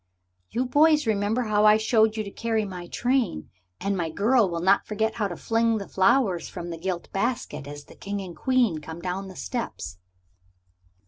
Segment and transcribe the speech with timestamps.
[0.49, 3.51] "you boys remember how I showed you to carry my train.
[3.79, 7.67] And my girl will not forget how to fling the flowers from the gilt basket
[7.67, 9.99] as the King and Queen come down the steps."